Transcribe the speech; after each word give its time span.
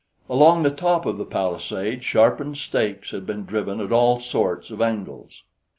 Along 0.27 0.63
the 0.63 0.71
top 0.71 1.05
of 1.05 1.19
the 1.19 1.25
palisade 1.25 2.03
sharpened 2.03 2.57
stakes 2.57 3.11
had 3.11 3.23
been 3.27 3.45
driven 3.45 3.79
at 3.79 3.91
all 3.91 4.19
sorts 4.19 4.71
of 4.71 4.81
angles. 4.81 5.43